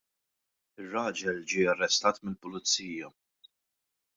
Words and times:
Ir-raġel 0.79 1.39
ġie 1.49 1.63
arrestat 1.73 2.17
mill-pulizija. 2.23 3.07